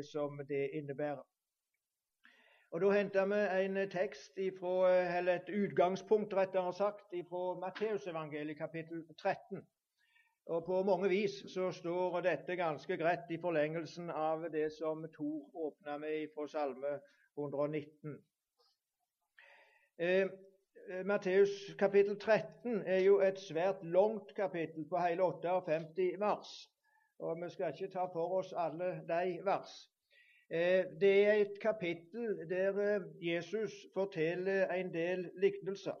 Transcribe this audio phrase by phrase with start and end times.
[0.00, 1.22] det som det innebærer.
[2.70, 9.04] Og Da henter vi en tekst ifra, eller et utgangspunkt rettere sagt, fra Matteusevangeliet kapittel
[9.18, 9.66] 13.
[10.46, 15.50] Og På mange vis så står dette ganske greit i forlengelsen av det som Tor
[15.66, 17.00] åpna med fra Salme
[17.38, 18.18] 119.
[19.98, 20.30] Eh,
[21.04, 26.70] Matteus kapittel 13 er jo et svært langt kapittel på hele 58 vers.
[27.18, 29.89] Og Vi skal ikke ta for oss alle de vers.
[30.50, 35.94] Eh, det er et kapittel der eh, Jesus forteller en del liknelser.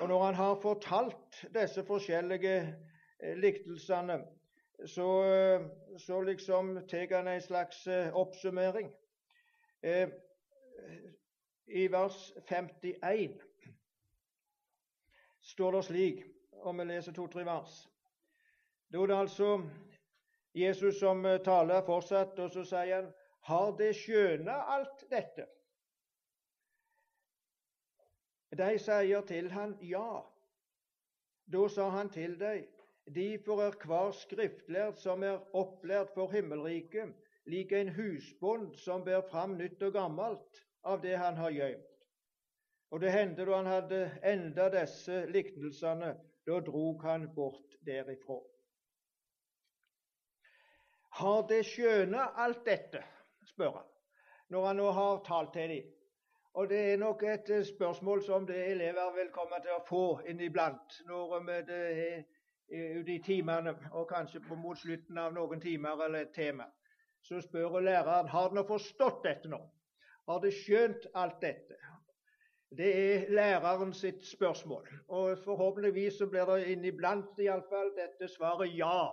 [0.00, 2.76] Og Når han har fortalt disse forskjellige
[3.36, 4.24] liktelsene,
[4.86, 5.08] så,
[5.98, 8.92] så liksom tar han en slags oppsummering.
[11.66, 13.40] I vers 51
[15.42, 17.88] står det slik, om vi leser to-tre vers
[18.92, 19.62] Da er det altså
[20.54, 23.12] Jesus som taler fortsatt, og så sier han
[23.48, 25.46] har det skjøna alt dette?
[28.50, 30.22] De sier til han ja.
[31.50, 32.66] Da sa han til dem,
[33.14, 37.14] derfor er hver skriftlærd som er opplært for himmelriket,
[37.46, 41.86] lik en husbond som bærer fram nytt og gammelt av det han har gjemt.
[42.90, 46.14] Og det hendte da han hadde enda disse liknelsene,
[46.46, 48.40] da drog han bort derifra.
[51.20, 53.02] Har det skjøna alt dette?
[53.50, 53.88] Spør han,
[54.54, 55.88] når han nå har talt til dem.
[56.58, 60.04] Og Det er nok et eh, spørsmål som det elever vil komme til å få
[60.26, 66.26] inniblant når vi er ute i timene, og kanskje mot slutten av noen timer eller
[66.26, 66.66] et tema.
[67.22, 69.60] Så spør læreren har du forstått dette nå.
[70.28, 71.78] Har de skjønt alt dette?
[72.70, 74.86] Det er læreren sitt spørsmål.
[75.08, 79.10] Og Forhåpentligvis så blir det inniblant iallfall dette svaret ja.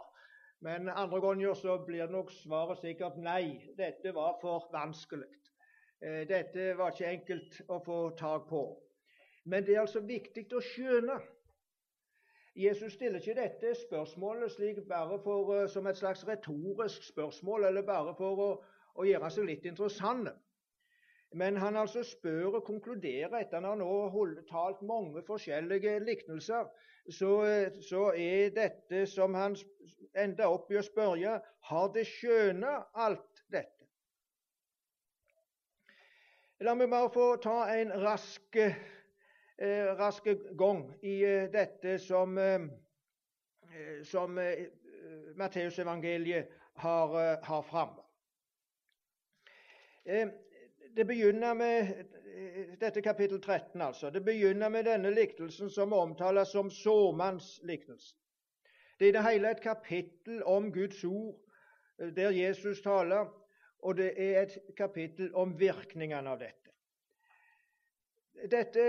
[0.61, 3.59] Men andre ganger så blir nok svaret sikkert nei.
[3.77, 5.29] Dette var for vanskelig.
[6.01, 8.63] Eh, dette var ikke enkelt å få tak på.
[9.45, 11.19] Men det er altså viktig å skjønne.
[12.57, 17.85] Jesus stiller ikke dette spørsmålet slik bare for, eh, som et slags retorisk spørsmål, eller
[17.85, 18.49] bare for å,
[18.97, 20.33] å gjøre seg litt interessant.
[21.31, 26.69] Men han altså spør og konkluderer etter han har nå talt mange forskjellige liknelser,
[27.09, 27.31] så,
[27.89, 29.55] så, er dette som han
[30.15, 31.37] ender opp i å spørre,
[31.69, 33.87] har det skjønne alt dette?
[36.63, 40.25] La meg bare få ta en rask, eh, rask
[40.57, 42.65] gang i eh, dette som, eh,
[44.03, 44.65] som eh,
[45.37, 46.49] Matteusevangeliet
[46.81, 48.03] har, eh, har framme.
[50.97, 52.05] Eh, det begynner med
[52.79, 54.09] dette kapittel 13, altså.
[54.09, 58.17] Det begynner med denne liknelsen som omtales som såmannsliknelsen.
[58.99, 61.35] Det er i det hele et kapittel om Guds ord
[61.99, 63.27] eh, der Jesus taler,
[63.79, 66.73] og det er et kapittel om virkningene av dette.
[68.49, 68.87] Dette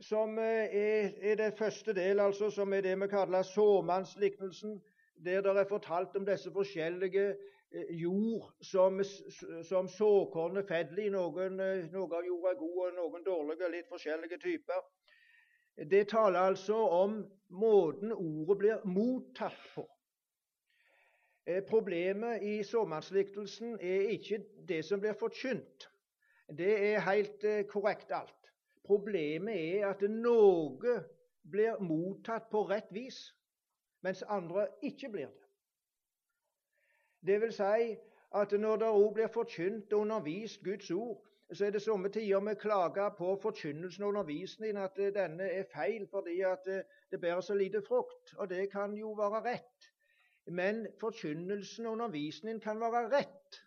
[0.00, 4.80] som eh, er, er det første del, altså, som er det vi kaller såmannsliknelsen,
[5.24, 7.57] der det er fortalt om disse forskjellige Eh,
[7.90, 9.04] jord som,
[9.64, 11.10] som såkornet faller i.
[11.12, 14.86] Noen, eh, noe av jorda er god, og noen dårlige, litt forskjellige typer.
[15.90, 17.20] Det taler altså om
[17.54, 19.84] måten ordet blir mottatt på.
[21.46, 25.88] Eh, problemet i såmannsliktelsen er ikke det som blir forkynt.
[26.48, 28.52] Det er helt korrekt alt.
[28.88, 30.94] Problemet er at noe
[31.44, 33.18] blir mottatt på rett vis,
[34.00, 35.47] mens andre ikke blir det.
[37.26, 37.96] Det vil si
[38.34, 42.40] at når det òg blir forkynt og undervist Guds ord, så er det somme tider
[42.44, 46.66] vi klager på forkynnelsen og undervisningen at denne er feil fordi at
[47.10, 48.34] det bærer så lite frukt.
[48.36, 49.88] Og det kan jo være rett.
[50.46, 53.62] Men forkynnelsen og undervisningen kan være rett.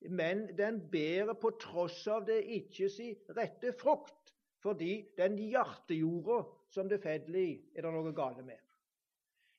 [0.00, 6.88] Men den bærer på tross av det ikke si rette frukt, fordi den hjertejorda som
[6.88, 8.60] det faller i, er det noe galt med.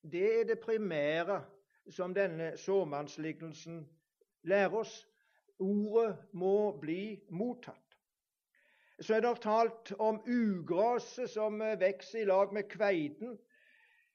[0.02, 1.42] Det er det primære
[1.90, 3.84] som denne såmannslignelsen
[4.44, 5.08] lærer oss.
[5.60, 7.98] Ordet må bli mottatt.
[9.00, 13.38] Så er det talt om ugraset som vokser i lag med kveiten.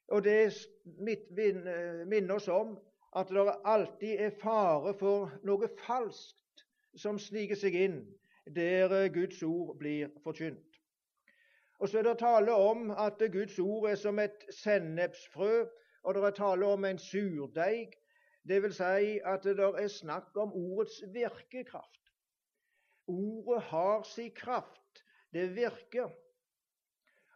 [0.07, 0.53] Og det
[2.05, 2.77] minner oss om
[3.15, 7.99] at det alltid er fare for noe falskt som sniker seg inn
[8.55, 10.81] der Guds ord blir forkynt.
[11.79, 15.65] Og så er det tale om at Guds ord er som et sennepsfrø
[16.05, 17.95] og det er tale om en surdeig.
[18.45, 22.11] Det vil si at det er snakk om ordets virkekraft.
[23.07, 25.01] Ordet har sin kraft.
[25.33, 26.09] Det virker.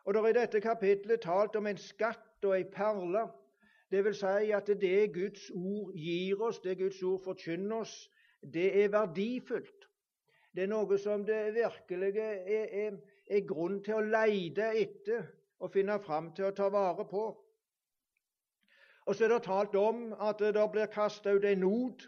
[0.06, 3.26] Og det er i dette kapitlet talt om en skatt og ei perle.
[3.92, 7.96] Det vil si at det Guds ord gir oss, det Guds ord forkynner oss,
[8.42, 9.90] det er verdifullt.
[10.54, 12.98] Det er noe som det virkelig er, er,
[13.30, 15.26] er grunn til å leide etter
[15.60, 17.26] og finne fram til å ta vare på.
[19.10, 22.04] Og så er det talt om at det blir kasta ut en not,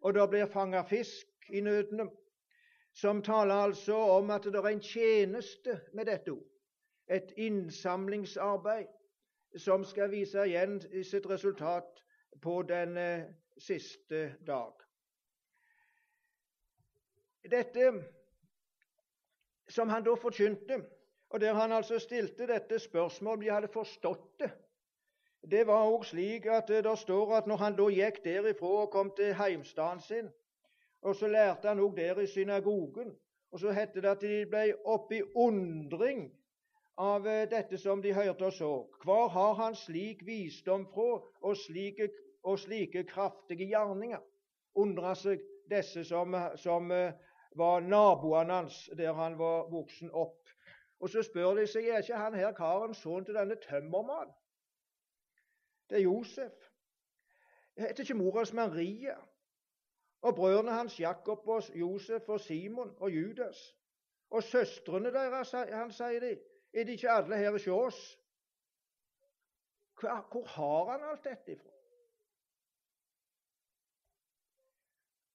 [0.00, 2.06] og det blir fanga fisk i nødene,
[2.94, 6.46] som taler altså om at det er en tjeneste med dette ord.
[7.10, 8.86] Et innsamlingsarbeid
[9.58, 11.98] som skal vise igjen sitt resultat
[12.42, 13.26] på den eh,
[13.58, 14.70] siste dag.
[17.42, 17.90] Dette
[19.66, 20.84] som han da forkynte,
[21.30, 24.54] og der han altså stilte dette spørsmålet om de hadde forstått det,
[25.42, 29.10] det var òg slik at det står at når han da gikk derifra og kom
[29.16, 30.28] til heimstaden sin,
[31.02, 33.16] og så lærte han òg der i synagogen,
[33.52, 36.28] og så hette det at de ble oppe i undring
[37.00, 38.72] av eh, dette som de hørte og så.
[39.04, 42.10] Hvor har han slik visdom fra og slike,
[42.42, 44.20] og slike kraftige gjerninger?
[44.74, 45.40] Undra seg
[45.70, 47.16] disse som, som eh,
[47.56, 50.52] var naboene hans der han var voksen opp.
[51.00, 54.36] Og så spør de seg er ikke han her karen sønnen til denne tømmermannen.
[55.90, 56.52] Det er Josef.
[57.76, 59.16] Heter ikke mora hans Maria?
[60.20, 63.76] Og brødrene hans Jakob og Josef og Simon og Judas.
[64.30, 66.38] Og søstrene deres, han sier de,
[66.74, 68.00] er de ikke alle her hos oss?
[70.00, 71.70] Hvor har han alt dette ifra?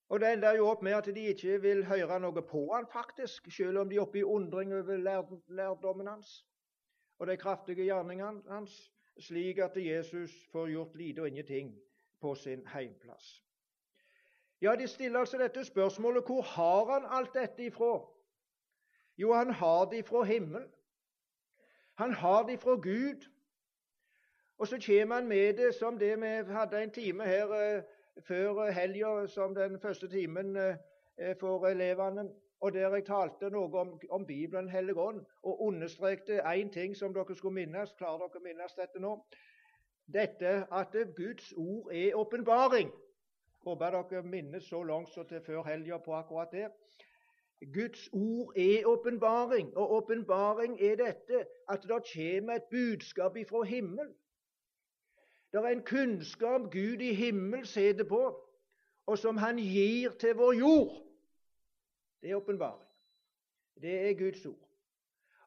[0.10, 3.50] Og Det ender jo opp med at de ikke vil høre noe på han faktisk,
[3.52, 4.98] selv om de er oppe i undring over
[5.50, 6.46] lærdommen hans
[7.20, 11.76] og de kraftige gjerningene hans, slik at Jesus får gjort lite og ingenting
[12.22, 13.44] på sin heimplass.
[14.62, 18.08] Ja, De stiller altså dette spørsmålet hvor har han alt dette ifra?
[19.18, 20.72] Jo, han har det ifra himmelen.
[21.96, 23.30] Han har det ifra Gud.
[24.58, 27.84] Og så kommer han med det som det vi hadde en time her eh,
[28.24, 30.76] før helga som den første timen eh,
[31.40, 32.30] for elevene.
[32.66, 37.14] Og der jeg talte noe om, om Bibelen Hellig Ånd, og understrekte én ting som
[37.14, 37.92] dere skulle minnes.
[38.00, 39.12] Klarer dere å minnes dette nå?
[40.16, 42.90] Dette at Guds ord er åpenbaring.
[43.68, 46.72] Håper dere minnes så langt som til før helga på akkurat det.
[47.78, 54.10] Guds ord er åpenbaring, og åpenbaring er dette at det kommer et budskap ifra himmelen.
[55.54, 58.26] Det er en kunnskap Gud i himmelen sitter på,
[59.06, 61.05] og som Han gir til vår jord.
[62.26, 62.90] Det er åpenbaring.
[63.82, 64.70] Det er Guds ord.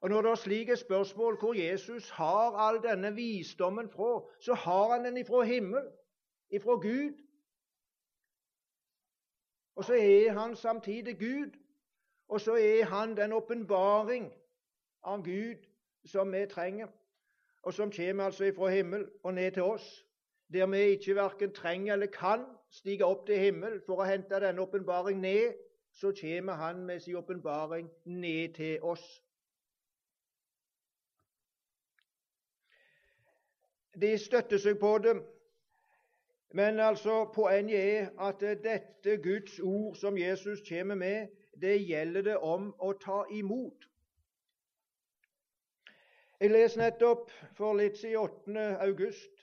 [0.00, 4.92] Og Når det er slike spørsmål hvor Jesus har all denne visdommen fra, så har
[4.92, 5.92] han den ifra himmelen,
[6.50, 7.18] ifra Gud.
[9.74, 11.50] Og så er han samtidig Gud,
[12.28, 14.32] og så er han den åpenbaring
[15.02, 15.66] av Gud
[16.04, 16.86] som vi trenger
[17.62, 20.06] og som kommer altså ifra himmel og ned til oss,
[20.52, 24.62] der vi ikke verken trenger eller kan stige opp til himmel for å hente denne
[24.62, 25.56] åpenbaring ned,
[25.98, 29.22] så kommer Han med sin åpenbaring ned til oss.
[34.00, 35.16] De støtter seg på det,
[36.54, 41.26] men altså poenget er at dette Guds ord som Jesus kommer med,
[41.60, 43.88] det gjelder det om å ta imot.
[46.40, 48.68] Jeg leser nettopp for litt siden 8.
[48.86, 49.42] august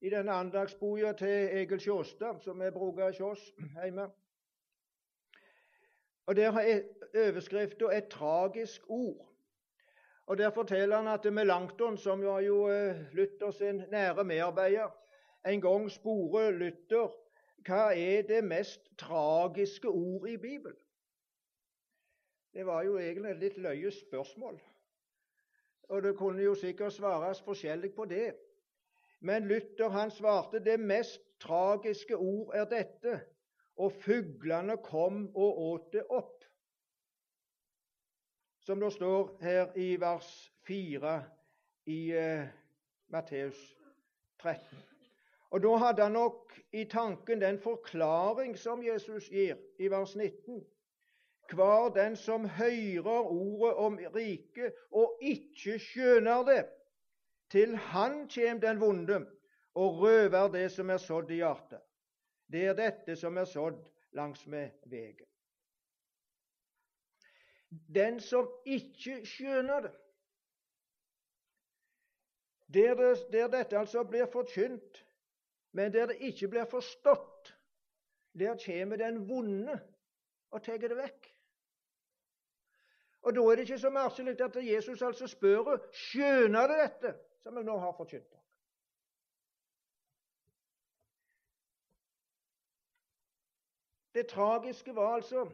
[0.00, 3.50] i denne andagsboka til Egil Sjåstad, som er bruker hos oss
[3.82, 4.06] hjemme.
[6.26, 6.80] Og Der har
[7.14, 9.26] overskriften 'Et tragisk ord'.
[10.26, 14.90] Og Der forteller han at Melankton, som var jo eh, Luther sin nære medarbeider,
[15.46, 17.14] en gang sporer Luther
[17.66, 20.78] hva er det mest tragiske ord i Bibelen.
[22.54, 24.60] Det var jo egentlig et litt løye spørsmål.
[25.88, 28.34] Og det kunne jo sikkert svares forskjellig på det.
[29.20, 33.20] Men Luther han svarte det mest tragiske ord er dette,
[33.76, 36.44] og fuglene kom og åt det opp.
[38.66, 40.30] Som det står her i vers
[40.66, 41.16] 4
[41.86, 42.46] i eh,
[43.08, 43.60] Matteus
[44.42, 44.78] 13.
[45.50, 50.64] Og Da hadde han nok i tanken den forklaring som Jesus gir i vers 19
[51.54, 56.62] hver den som hører ordet om riket og ikke skjønner det.
[57.50, 59.20] Til han kjem den vonde
[59.74, 61.85] og røver det som er sådd i hjertet.
[62.52, 63.80] Det er dette som er sådd
[64.16, 65.26] langsmed vegen.
[67.70, 69.94] Den som ikke skjønner det,
[72.74, 75.02] der, det, der dette altså blir forkynt,
[75.72, 77.52] men der det ikke blir forstått,
[78.38, 79.80] der kommer den vonde
[80.50, 81.32] og tar det vekk.
[83.26, 87.56] Og Da er det ikke så merkelig at Jesus altså spør skjønner det dette som
[87.56, 88.36] jeg nå har forkynt
[94.16, 95.48] Det tragiske var altså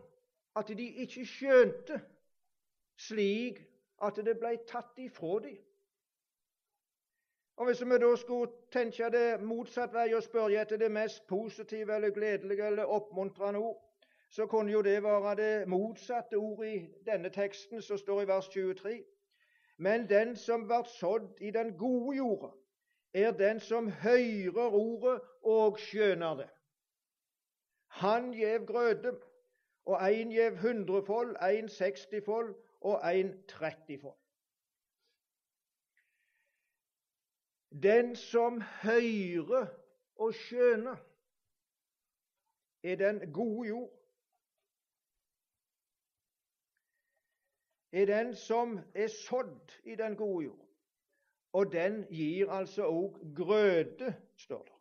[0.57, 2.01] at de ikke skjønte
[2.97, 3.59] slik
[4.03, 5.57] at det ble tatt ifra dem.
[7.57, 11.95] Og Hvis vi da skulle tenke det motsatt vei og spørre etter det mest positive
[11.95, 13.83] eller gledelige eller oppmuntrende ord,
[14.31, 18.49] så kunne jo det være det motsatte ordet i denne teksten som står i vers
[18.49, 19.05] 23.
[19.79, 22.55] Men den som blir sådd i den gode jorda,
[23.15, 26.49] er den som hører ordet og skjønner det.
[27.93, 29.21] Han gjev grøde,
[29.85, 34.19] og en gjev hundrefold, en sekstifold og en trettifold.
[37.83, 39.67] Den som hører
[40.15, 40.97] og skjønner,
[42.83, 43.93] er den gode jord.
[47.93, 50.69] Er den som er sådd i den gode jord.
[51.53, 54.72] Og den gir altså òg grøde, står det.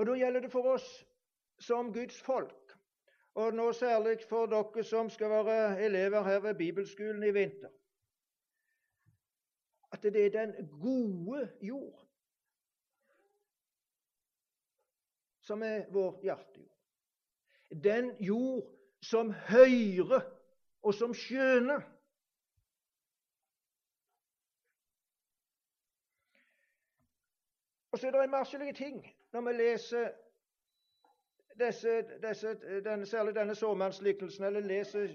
[0.00, 0.84] Og Da gjelder det for oss
[1.60, 2.72] som Guds folk,
[3.34, 7.68] og nå særlig for dere som skal være elever her ved bibelskolen i vinter,
[9.92, 12.06] at det er den gode jord
[15.40, 16.80] som er vår hjertejord.
[17.84, 20.20] Den jord som hører
[20.82, 21.84] og som skjønner.
[27.92, 30.10] Og så er det en masse ting når vi leser
[31.66, 35.08] disse, disse, denne, særlig denne såmannsliknelsen, eller leser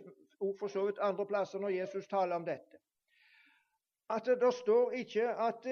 [0.59, 2.77] for så vidt andre plasser når Jesus taler om dette,
[4.09, 5.67] at det, står ikke at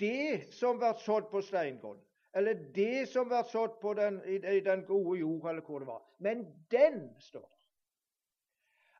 [0.00, 2.00] det som ble sådd på steingrunn,
[2.34, 5.88] eller det som ble sådd på den, i, i, den gode jord, eller hvor det
[5.88, 7.48] var, men den står.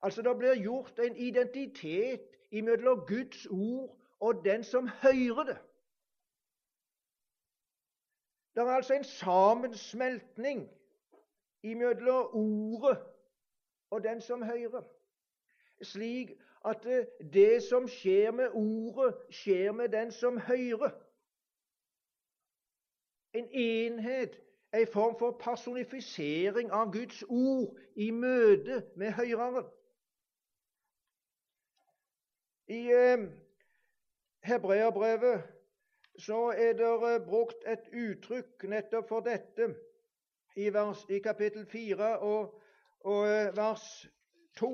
[0.02, 5.58] Altså Det blir gjort en identitet imellom Guds ord og den som hører det.
[8.54, 10.70] Det er altså en sammensmeltning
[11.62, 12.98] imellom ordet
[13.90, 14.82] og den som hører,
[15.82, 16.30] slik
[16.64, 20.90] at det som skjer med ordet, skjer med den som hører.
[23.32, 24.40] En enhet,
[24.74, 29.64] en form for personifisering av Guds ord i møte med høyreren.
[32.68, 33.28] I eh,
[34.44, 35.51] Hebreabrevet
[36.18, 39.68] så er det eh, brukt et uttrykk nettopp for dette
[40.56, 42.58] i, vers, i kapittel 4 og,
[43.08, 43.86] og eh, vers
[44.60, 44.72] 2.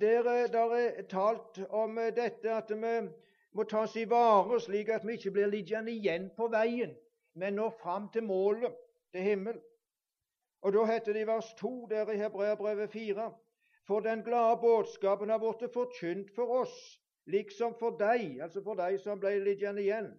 [0.00, 2.98] Der, eh, der er talt om dette at vi
[3.56, 6.92] må tas i vare, slik at vi ikke blir liggende igjen på veien,
[7.34, 8.76] men når fram til målet,
[9.12, 9.60] til himmel.
[10.60, 13.32] Og Da heter det i vers 2 der i Hebreabrevet 4.:
[13.86, 18.98] For den glade budskapen har blitt forkynt for oss, liksom for deg, altså for deg
[19.02, 20.12] som ble liggende igjen.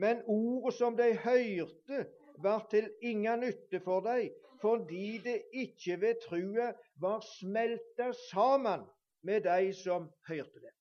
[0.00, 2.06] Men ordet som de hørte,
[2.42, 8.82] var til inga nytte for deg, fordi det ikke ved trua var smelta sammen
[9.22, 10.72] med de som hørte det.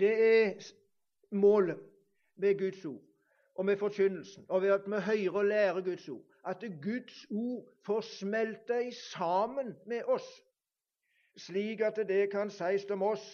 [0.00, 0.66] Det er
[1.30, 1.80] målet
[2.36, 3.02] med Guds ord
[3.54, 7.68] og med forkynnelsen, og ved at vi hører og lærer Guds ord, at Guds ord
[7.86, 10.28] får smelte sammen med oss,
[11.36, 13.26] slik at det kan sies om oss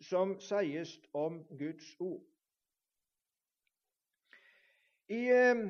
[0.00, 2.22] som sies om Guds ord.
[5.08, 5.62] I eh,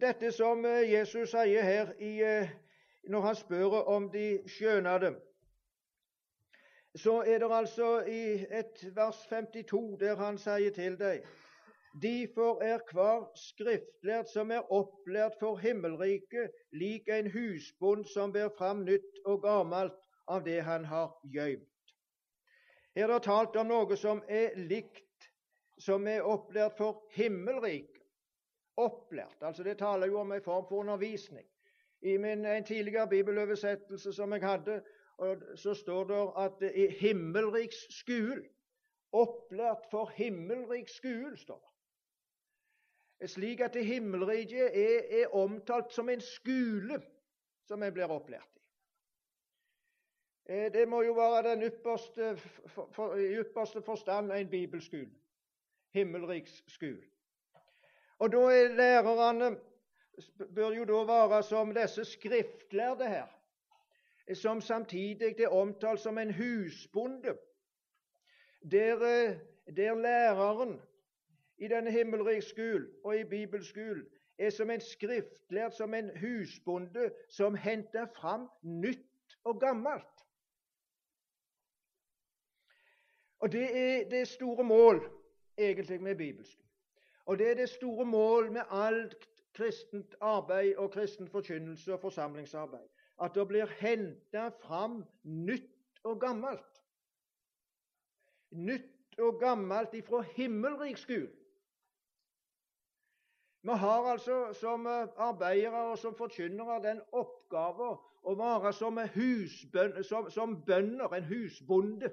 [0.00, 2.50] dette som eh, Jesus sier her i, eh,
[3.08, 5.12] når han spør om de skjønner det,
[6.96, 11.24] så er det altså i et vers 52 der han sier til deg
[12.02, 18.80] Derfor er hver skriftlært som er opplært for himmelriket, lik en husbond som ber fram
[18.86, 19.98] nytt og gammelt
[20.28, 21.71] av det han har gøymt.
[22.94, 25.28] Her er det talt om noe som er likt,
[25.80, 28.02] som er opplært for himmelriket.
[28.80, 31.46] Opplært, altså det taler jo om en form for undervisning.
[32.02, 34.82] I min, en tidligere bibeløversettelse som jeg hadde,
[35.56, 38.40] så står det at det er himmelriks skul.
[39.12, 41.68] Opplært for himmelriks skul, står det.
[43.30, 46.98] Slik at himmelriket er, er omtalt som en skole
[47.68, 48.61] som en blir opplært i.
[50.46, 55.10] Eh, det må jo være den ypperste, for, i ypperste forstand en bibelskole.
[55.94, 57.02] Himmelriksskole.
[58.18, 59.56] Og da er lærerne
[60.54, 63.26] bør jo da være som disse skriftlærde her,
[64.34, 67.38] som samtidig er omtalt som en husbonde,
[68.70, 69.36] der, eh,
[69.76, 70.80] der læreren
[71.58, 74.06] i denne himmelriksskolen og i bibelskolen
[74.38, 80.24] er som en skriftlærd, som en husbonde som henter fram nytt og gammelt.
[83.42, 85.02] Og Det er det store mål
[85.58, 86.68] egentlig med bibelskolen.
[87.26, 92.88] Og det er det store mål med alt kristent arbeid og kristen forkynnelse og forsamlingsarbeid.
[93.22, 96.82] At det blir henta fram nytt og gammelt.
[98.50, 101.30] Nytt og gammelt ifra himmelriksskuen.
[103.62, 110.30] Vi har altså som arbeidere og som forkynnere den oppgave å være som, husbøn, som,
[110.30, 112.10] som bønder, en husbonde,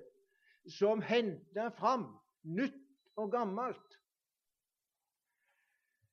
[0.68, 2.08] som henter fram
[2.44, 2.82] nytt
[3.18, 4.00] og gammelt.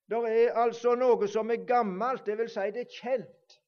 [0.06, 2.54] Det er altså noe som er gammelt, dvs.
[2.54, 3.60] Si det er kjent.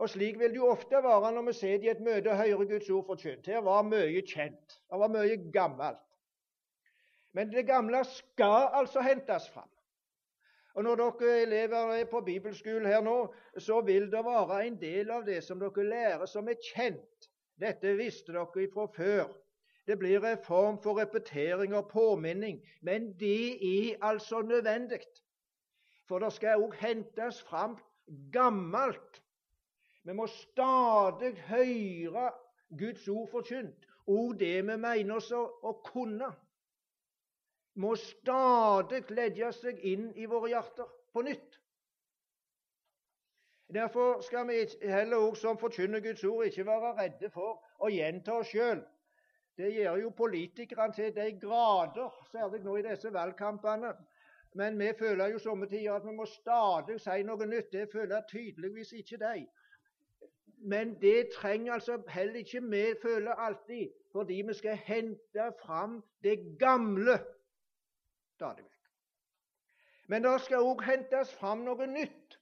[0.00, 2.70] Og Slik vil det jo ofte være når vi sitter i et møte og hører
[2.70, 3.46] Guds ord forkynt.
[3.46, 4.78] Her var mye kjent.
[4.90, 6.06] Det var mye gammelt.
[7.36, 9.68] Men det gamle skal altså hentes fram.
[10.74, 15.10] Og Når dere elever er på bibelskolen her nå, så vil det være en del
[15.10, 17.30] av det som dere lærer, som er kjent.
[17.60, 19.28] Dette visste dere fra før.
[19.86, 25.00] Det blir en form for repetering og påminning, men det er altså nødvendig.
[26.08, 27.78] For det skal òg hentes fram
[28.32, 29.22] gammelt.
[30.04, 32.30] Vi må stadig høre
[32.78, 36.30] Guds ord forkynt, og det vi mener oss å, kunne.
[37.74, 41.60] Må stadig legge seg inn i våre hjerter på nytt.
[43.70, 48.40] Derfor skal vi heller også som forkynner Guds ord ikke være redde for å gjenta
[48.40, 48.82] oss sjøl.
[49.60, 53.92] Det gjør jo politikerne til de grader, særlig nå i disse valgkampene.
[54.54, 57.68] Men vi føler jo somme tider at vi må stadig si noe nytt.
[57.72, 59.44] Det føler tydeligvis ikke de.
[60.72, 66.38] Men det trenger altså heller ikke vi føler alltid, fordi vi skal hente fram det
[66.58, 67.18] gamle
[68.34, 68.90] stadig vekk.
[70.08, 72.39] Men det skal òg hentes fram noe nytt.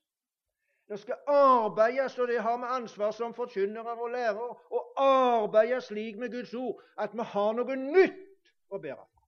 [0.88, 6.16] Det skal arbeides, og det har vi ansvar som forkynnere og lærere, å arbeide slik
[6.16, 9.18] med Guds ord at vi har noe nytt å bære fram.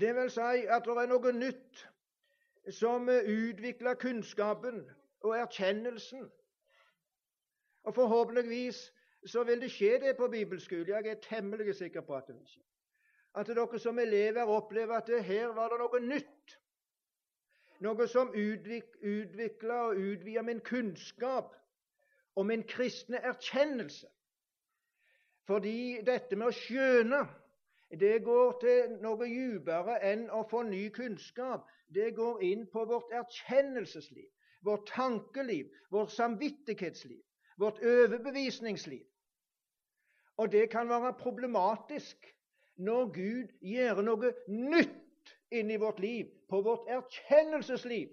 [0.00, 1.86] Det vil si at det er noe nytt
[2.70, 4.82] som utvikler kunnskapen
[5.22, 6.28] og erkjennelsen.
[7.84, 8.92] Og Forhåpentligvis
[9.26, 10.88] så vil det skje det på bibelskolen.
[10.88, 12.62] Jeg er temmelig sikker på at det vil skje.
[13.34, 16.56] At dere som elever opplever at her var det noe nytt.
[17.80, 21.54] Noe som utvikler og utvida min kunnskap
[22.36, 24.10] og min kristne erkjennelse.
[25.48, 27.22] Fordi dette med å skjøne
[28.02, 31.64] det går til noe dypere enn å få ny kunnskap.
[31.92, 34.28] Det går inn på vårt erkjennelsesliv,
[34.64, 37.20] vårt tankeliv, vårt samvittighetsliv,
[37.60, 39.02] vårt overbevisningsliv.
[40.40, 42.32] Og det kan være problematisk
[42.76, 48.08] når Gud gjør noe nytt inni vårt liv, på vårt erkjennelsesliv.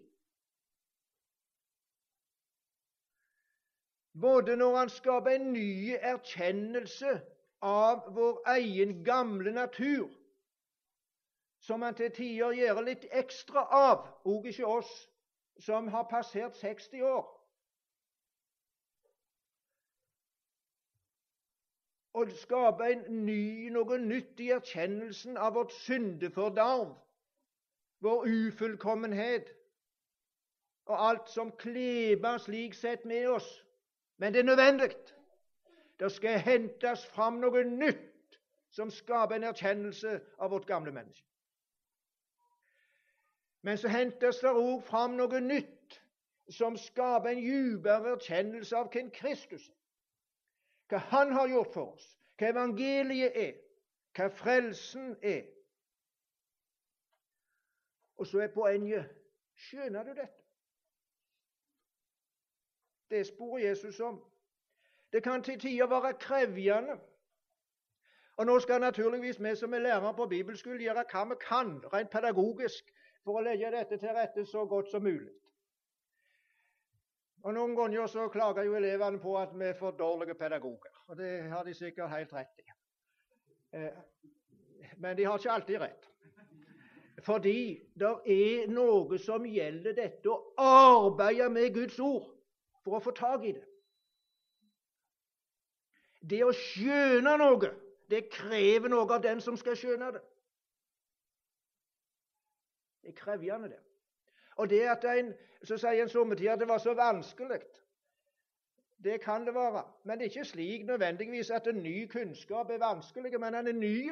[4.22, 7.20] Både når Han skaper en ny erkjennelse
[7.62, 10.10] av vår egen gamle natur,
[11.60, 14.92] som han til tider gjør litt ekstra av, òg ikke oss
[15.60, 17.26] som har passert 60 år.
[22.20, 26.90] Og skape ny, noe nytt i erkjennelsen av vårt syndefordarv,
[28.04, 29.54] vår ufullkommenhet
[30.90, 33.48] og alt som kleber slik sett med oss.
[34.18, 34.92] Men det er nødvendig.
[36.00, 38.40] Det skal hentes fram noe nytt
[38.76, 41.26] som skaper en erkjennelse av vårt gamle menneske.
[43.62, 46.00] Men så hentes det òg fram noe nytt
[46.50, 49.79] som skaper en dypere erkjennelse av hvem Kristus er.
[50.90, 52.06] Hva Han har gjort for oss,
[52.38, 53.54] hva evangeliet er,
[54.18, 55.46] hva frelsen er.
[58.18, 59.16] Og så er poenget
[59.60, 60.40] Skjønner du dette?
[63.10, 64.22] Det sporer Jesus om.
[65.12, 66.96] Det kan til tider være krevjende.
[68.38, 72.12] Og Nå skal naturligvis vi som er lærere på bibelskolen, gjøre hva vi kan rent
[72.12, 75.34] pedagogisk for å legge dette til rette så godt som mulig.
[77.44, 80.92] Og Noen ganger så klager jo elevene på at vi er for dårlige pedagoger.
[81.08, 82.68] Og det har de sikkert helt rett i.
[83.80, 84.00] Eh,
[84.98, 86.10] men de har ikke alltid rett.
[87.24, 92.28] Fordi det er noe som gjelder dette å arbeide med Guds ord
[92.84, 93.66] for å få tak i det.
[96.30, 97.72] Det å skjønne noe,
[98.12, 100.24] det krever noe av den som skal skjønne det.
[103.04, 103.89] Det er krevende, det.
[104.60, 105.30] Og det at en,
[105.64, 107.62] så sier en sommertid at det var så vanskelig,
[109.04, 109.84] det kan det være.
[110.04, 113.72] Men det er ikke slik nødvendigvis at en ny kunnskap er vanskelig, men den er
[113.72, 114.12] ny.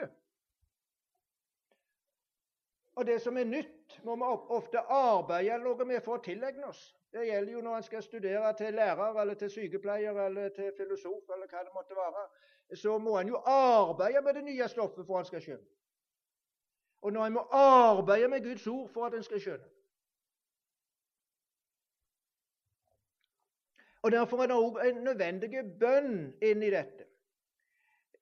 [2.95, 4.23] Og det som er nytt, må vi
[4.55, 6.95] ofte arbeide noe med for å tilegne oss.
[7.13, 11.35] Det gjelder jo når en skal studere til lærer eller til sykepleier eller til filosof
[11.35, 12.27] eller hva det måtte være.
[12.75, 15.67] så må en jo arbeide med det nye stoffet for at en skal skjønne.
[17.01, 19.76] Og når en må arbeide med Guds ord for at en skal skjønne.
[24.07, 27.03] Og Derfor er det òg en nødvendig bønn inn i dette.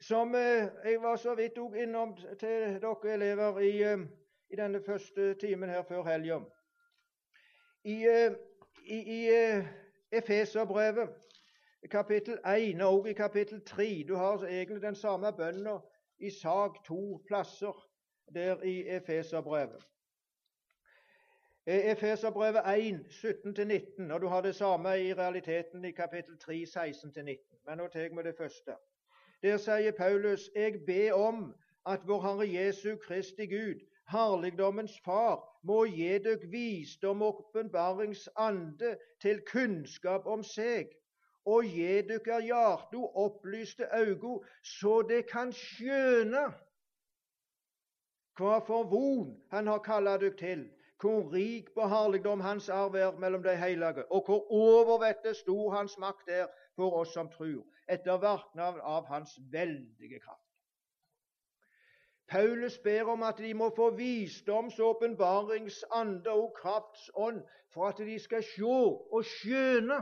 [0.01, 4.01] Som eh, jeg var så vidt òg innom til dere elever i, eh,
[4.49, 6.39] i, denne første timen her før helga.
[7.83, 8.33] I, eh,
[8.81, 9.19] i, i
[10.11, 11.13] Efeserbrevet,
[11.91, 15.77] kapittel 1 og i kapittel 3 Du har egentlig den samme bønna
[16.17, 17.77] i sak to plasser
[18.33, 19.85] der i Efeserbrevet.
[21.67, 27.61] Efeserbrevet 1, 17-19, og du har det samme i realiteten i kapittel 3, 16-19.
[27.65, 28.75] Men nå tar vi det første.
[29.41, 35.85] Der sier Paulus, jeg ber om at vår Herre Jesu Kristi Gud, herligdommens Far, må
[35.85, 40.93] gi dere visdom og åpenbaringsande til kunnskap om seg,
[41.45, 46.45] og gi dere og opplyste øyne, så det kan skjøne
[48.37, 50.69] hva for von Han har kalla dere til,
[51.05, 55.97] hvor rik på herligdom Hans arv er mellom de hellige, og hvor overvettet stor Hans
[55.97, 60.41] makt er for oss som tror, etter virknad av Hans veldige kraft.
[62.27, 68.19] Paulus ber om at de må få visdoms- og åpenbaringsande og kraftsånd for at de
[68.19, 69.99] skal se og skjønne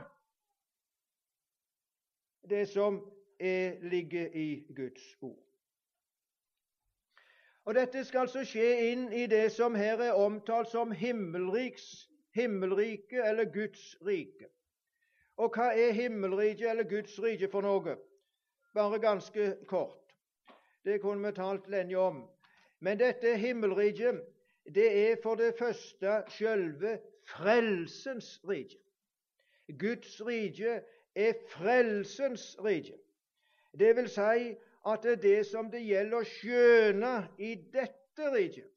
[2.50, 3.02] det som
[3.40, 5.53] er, ligger i Guds ord.
[7.66, 13.24] Og Dette skal altså skje inn i det som her er omtalt som himmelriks, himmelrike
[13.24, 14.50] eller Guds rike.
[15.38, 17.96] Og hva er himmelriket eller Guds rike for noe?
[18.76, 20.14] Bare ganske kort.
[20.84, 22.24] Det kunne vi talt lenge om.
[22.84, 24.20] Men dette himmelriket,
[24.76, 26.98] det er for det første sjølve
[27.32, 28.80] frelsens rike.
[29.80, 30.82] Guds rike
[31.16, 32.98] er frelsens rike.
[33.80, 34.52] Det vil si
[34.86, 38.70] at det som det gjelder å skjøne i dette riket,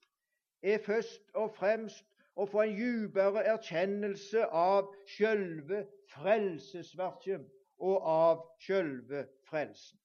[0.62, 2.04] er først og fremst
[2.36, 7.46] å få en dypere erkjennelse av sjølve frelsesverket
[7.78, 9.98] og av sjølve frelsen.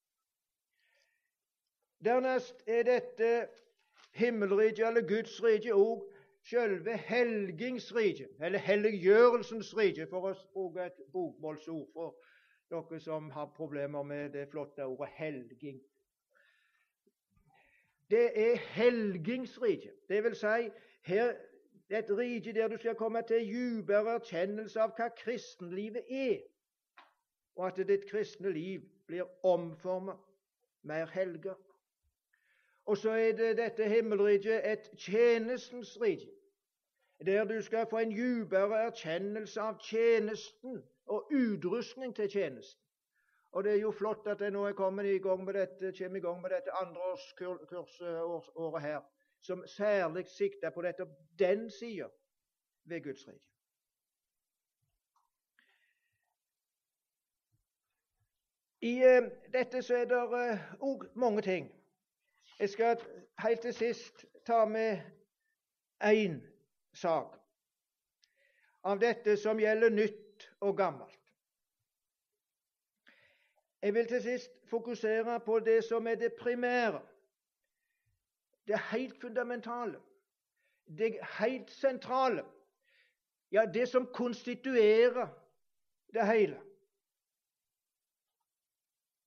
[2.01, 3.31] Dernest er dette
[4.17, 6.07] himmelriket, eller Guds rike, òg
[6.49, 12.17] sjølve helgingsriket, eller helliggjørelsens rike, for å bruke et bokmålsord for
[12.71, 15.77] dere som har problemer med det flotte ordet helging.
[18.11, 19.93] Det er helgingsriket.
[20.09, 20.69] Det vil si,
[21.01, 21.33] her
[21.89, 26.41] et rike der du skal komme til dypere erkjennelse av hva kristenlivet er,
[27.55, 30.19] og at ditt kristne liv blir omformet,
[30.83, 31.53] mer helga.
[32.85, 36.31] Og så er det dette himmelriket et tjenestens rike,
[37.25, 42.81] der du skal få en dypere erkjennelse av tjenesten og utrustning til tjenesten.
[43.51, 46.17] Og Det er jo flott at jeg nå er kommet i gang med dette, kommer
[46.17, 49.01] i gang med dette andreårskursåret her
[49.41, 51.07] som særlig sikter på dette,
[51.39, 52.07] den sida
[52.83, 53.45] ved Guds rike.
[58.81, 61.81] I uh, dette så er det òg uh, mange ting.
[62.59, 62.97] Jeg skal
[63.43, 65.01] helt til sist ta med
[66.01, 66.41] én
[66.93, 67.37] sak
[68.83, 71.20] av dette som gjelder nytt og gammelt.
[73.81, 77.01] Jeg vil til sist fokusere på det som er det primære
[78.67, 80.01] det helt fundamentale,
[80.85, 82.45] det helt sentrale,
[83.51, 85.27] ja, det som konstituerer
[86.13, 86.61] det hele.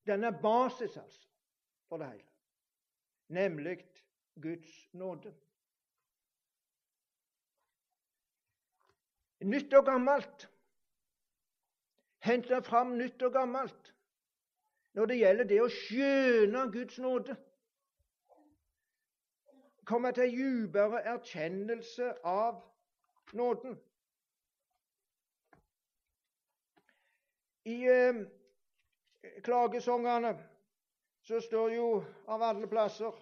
[0.05, 1.27] Denne basis, altså,
[1.89, 2.27] for det hele,
[3.27, 3.85] nemlig
[4.41, 5.35] Guds nåde.
[9.41, 10.51] Nytt og gammelt.
[12.25, 13.94] henter fram nytt og gammelt
[14.95, 17.35] når det gjelder det å skjøne Guds nåde
[19.85, 22.61] komme til dypere erkjennelse av
[23.33, 23.77] nåden.
[27.65, 28.15] I eh,
[29.43, 30.35] klagesangene
[31.25, 31.87] så står jo
[32.27, 33.13] av alle plasser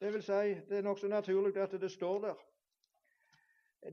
[0.00, 2.38] Det vil si, det er nokså naturlig at det står der.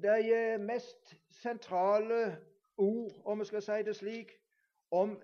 [0.03, 2.37] De eh, mest sentrale
[2.77, 4.31] ord, om vi skal si det slik,
[4.91, 5.17] om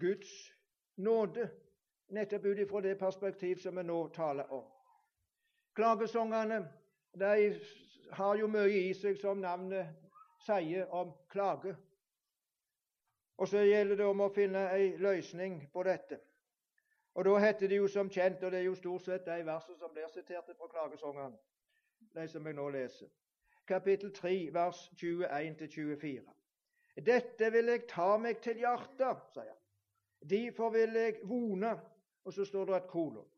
[0.00, 0.30] Guds
[1.02, 1.48] nåde,
[2.08, 4.64] nettopp ut ifra det perspektiv som vi nå taler om.
[5.74, 6.64] Klagesangene
[7.12, 7.60] de
[8.10, 9.86] har jo mye i seg, som navnet
[10.44, 11.76] sier, om klage.
[13.40, 16.20] Og så gjelder det om å finne ei løsning på dette.
[17.14, 19.78] Og Da heter det jo som kjent, og det er jo stort sett de versene
[19.78, 21.38] som blir sitert fra klagesangene,
[22.14, 23.08] de som jeg nå leser,
[23.66, 26.30] kapittel 3, vers 21-24.
[27.06, 29.59] Dette vil jeg ta meg til hjertet, sier han.
[30.20, 31.80] Derfor vil jeg vone
[32.24, 33.28] Og så står det et kolon.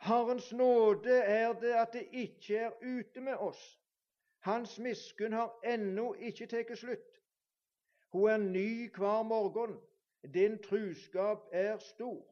[0.00, 3.80] Herrens nåde er det at det ikke er ute med oss.
[4.40, 7.20] Hans miskunn har ennå ikke tatt slutt.
[8.12, 9.78] Hun er ny hver morgen.
[10.34, 12.26] Din truskap er stor.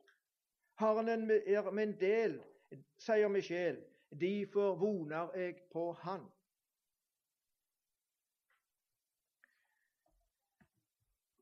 [0.79, 2.40] Herren er min del,
[2.99, 3.79] sier min sjel.
[4.11, 6.27] Derfor voner jeg på Han.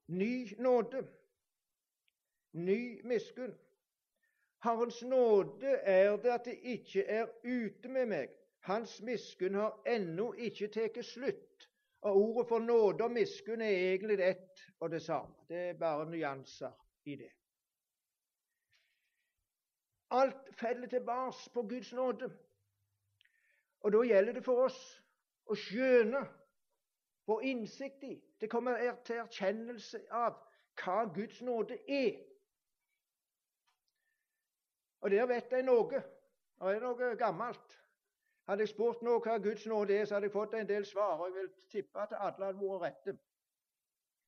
[0.09, 1.07] Ny nåde,
[2.55, 3.55] ny miskunn.
[4.65, 8.29] Herrens nåde er det at det ikke er ute med meg.
[8.65, 11.69] Hans miskunn har ennå ikke tatt slutt.
[12.05, 15.35] Og Ordet for nåde og miskunn er egentlig ett og det samme.
[15.49, 16.73] Det er bare nyanser
[17.05, 17.31] i det.
[20.11, 22.31] Alt faller tilbake på Guds nåde.
[23.81, 24.81] Og da gjelder det for oss
[25.45, 26.23] å skjønne,
[27.25, 30.37] få innsikt i, det kommer til erkjennelse av
[30.81, 32.21] hva Guds nåde er.
[35.05, 35.91] Og der vet jeg noe.
[35.91, 37.75] Det er noe gammelt.
[38.49, 41.19] Hadde jeg spurt noe hva Guds nåde er, så hadde jeg fått en del svar.
[41.19, 43.17] Og jeg vil tippe at alle hadde vært rette.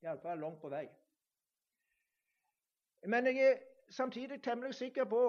[0.05, 0.85] Iallfall langt på vei.
[3.09, 3.57] Men jeg er
[3.89, 5.23] samtidig temmelig sikker på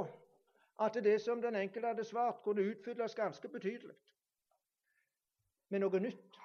[0.84, 3.96] at det som den enkelte hadde svart, kunne utfylles ganske betydelig
[5.70, 6.42] med noe nytt.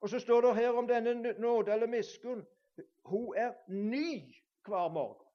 [0.00, 2.46] Og så står det her om denne nåde eller miskunn.
[3.04, 5.31] Hun er ny hver morgen.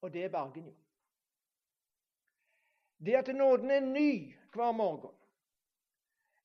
[0.00, 0.74] Og det er Bergen, jo.
[3.04, 5.16] Det at nåden er ny hver morgen,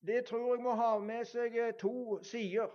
[0.07, 2.69] det tror jeg må ha med seg eh, to sider.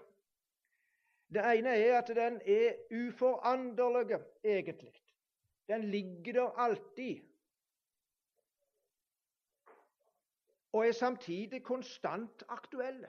[1.30, 4.94] Det ene er at den er uforanderlig, egentlig.
[5.68, 7.20] Den ligger der alltid.
[10.72, 13.08] Og er samtidig konstant aktuelle.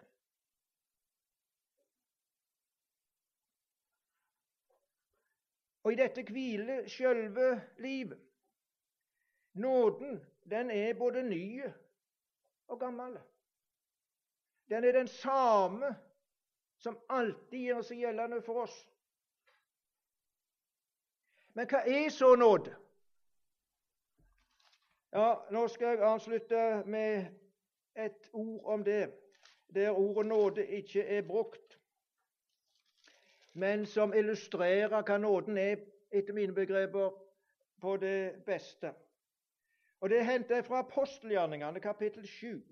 [5.84, 8.20] Og i dette hviler sjølve livet.
[9.54, 11.63] Nåden, den er både ny
[12.67, 13.17] og gammel.
[14.70, 15.96] Den er den samme
[16.78, 18.78] som alltid gjør seg gjeldende for oss.
[21.54, 22.72] Men hva er så nåde?
[25.12, 27.26] Ja, Nå skal jeg avslutte med
[28.00, 29.12] et ord om det,
[29.76, 31.81] der ordet nåde ikke er brukt
[33.53, 35.75] men som illustrerer hva nåden er,
[36.11, 37.11] etter mine begreper,
[37.81, 38.93] på det beste.
[40.01, 42.63] Og Det henter jeg fra apostelgjerningene kapittel 7.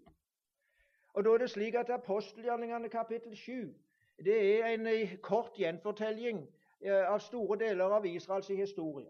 [1.14, 3.74] Og Da er det slik at apostelgjerningene kapittel 7
[4.26, 6.42] det er en eh, kort gjenfortelling
[6.82, 9.10] eh, av store deler av Israels historie.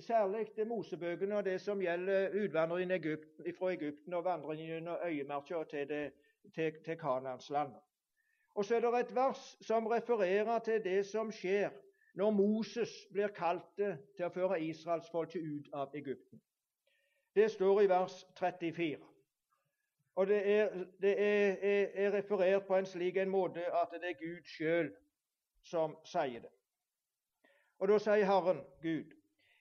[0.00, 5.62] Særlig det Mosebøkene og det som gjelder utvandringen Egypten, fra Egypten og vandringen under øyemarka
[5.70, 6.10] til,
[6.54, 7.87] til, til Kanaanslandet.
[8.58, 11.70] Og så er det et vers som refererer til det som skjer
[12.18, 16.40] når Moses blir kalt til å føre israelsfolket ut av Egypten.
[17.38, 18.98] Det står i vers 34.
[20.18, 24.10] Og det, er, det er, er, er referert på en slik en måte at det
[24.10, 24.90] er Gud sjøl
[25.62, 26.50] som sier det.
[27.78, 29.14] Og da sier Herren, Gud,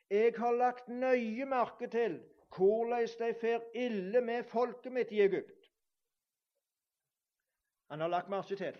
[0.09, 2.17] jeg har lagt nøye merke til
[2.57, 5.56] hvordan de fer ille med folket mitt i Egypt.
[7.87, 8.77] Han har lagt merke til.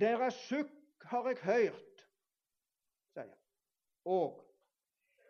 [0.00, 2.06] Deres sukk har jeg hørt,
[3.12, 3.36] sier han.
[4.04, 4.40] Og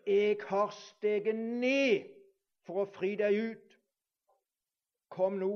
[0.07, 2.07] jeg har steget ned
[2.67, 3.77] for å fri deg ut.
[5.11, 5.55] Kom nå,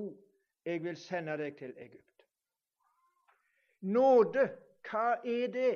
[0.66, 2.26] jeg vil sende deg til Egypt.
[3.85, 4.48] Nåde,
[4.88, 5.74] hva er det?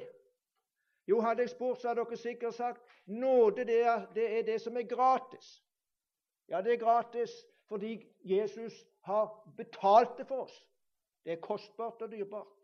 [1.08, 4.58] Jo, hadde jeg spurt, så hadde dere sikkert sagt nåde det er, det er det
[4.60, 5.62] som er gratis.
[6.48, 7.32] Ja, det er gratis
[7.68, 8.74] fordi Jesus
[9.08, 10.56] har betalt det for oss.
[11.24, 12.54] Det er kostbart og dyrebart.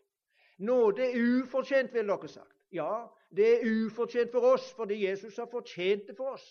[0.59, 2.57] Nåde er ufortjent, vil dere sagt.
[2.73, 6.45] Ja, det er ufortjent for oss fordi Jesus har fortjent det for oss.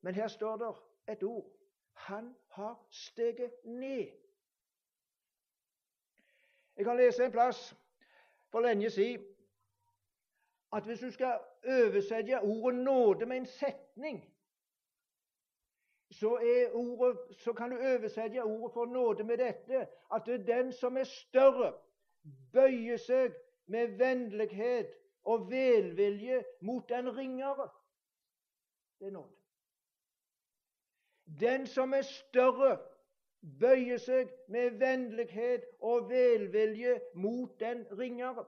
[0.00, 0.72] Men her står det
[1.14, 1.46] et ord.
[1.92, 4.10] Han har steget ned.
[6.76, 7.76] Jeg kan lese en plass
[8.50, 9.26] for lenge siden
[10.72, 11.38] at hvis du skal
[11.68, 14.31] oversette ordet nåde med en setning,
[16.22, 20.72] så, ordet, så kan du oversette ordet for nåde med dette at det er den
[20.72, 21.72] som er større,
[22.52, 23.34] bøyer seg
[23.66, 24.92] med vennlighet
[25.24, 27.66] og velvilje mot den ringere.
[29.00, 29.34] Det er nåde.
[31.40, 32.76] Den som er større,
[33.60, 38.46] bøyer seg med vennlighet og velvilje mot den ringere.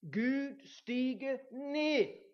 [0.00, 2.29] Gud stiger ned.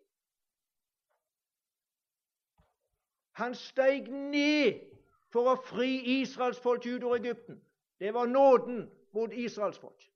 [3.36, 4.80] Han steig ned
[5.32, 7.58] for å fri Israels folk ut av Egypten.
[8.00, 10.10] Det var nåden mot Israels folk.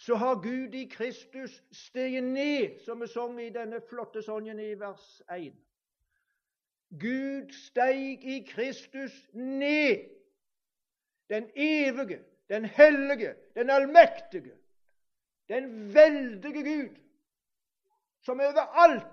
[0.00, 4.70] så har Gud i Kristus steget ned, som vi sang i denne flotte sangen i
[4.80, 5.52] vers 1.
[7.00, 10.06] Gud steig i Kristus ned,
[11.28, 14.56] den evige, den hellige, den allmektige,
[15.48, 16.96] den veldige Gud,
[18.24, 19.09] som over alt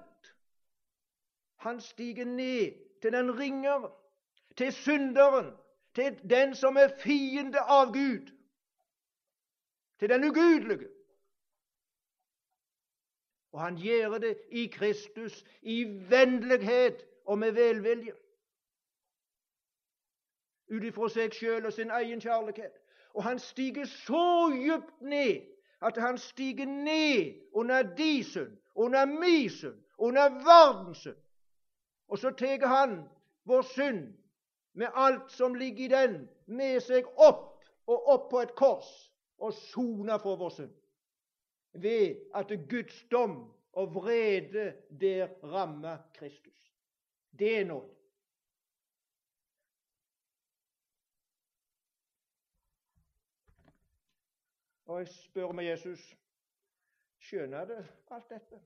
[1.68, 3.92] Han stiger ned til den ringeren,
[4.58, 5.58] til synderen,
[5.96, 8.32] til den som er fiende av Gud,
[10.00, 10.88] til den ugudelige.
[13.52, 18.16] Og han gjør det i Kristus, i vennlighet og med velvilje.
[20.72, 22.80] Ut ifra seg sjøl og sin egen kjærlighet.
[23.14, 25.44] Og han stiger så djupt ned
[25.82, 31.24] at han stiger ned under de synd, under mi synd, under verdens synd.
[32.08, 33.10] Og så tar han
[33.44, 34.14] vår synd
[34.74, 38.90] med alt som ligger i den, med seg opp og opp på et kors
[39.38, 40.74] og soner for vår synd.
[41.74, 43.40] Ved at Guds dom
[43.78, 46.74] og vrede der rammer Kristus.
[47.40, 47.94] Det er nåde.
[54.88, 56.04] Og jeg spør meg Jesus
[57.28, 57.76] skjønner du
[58.16, 58.60] alt dette?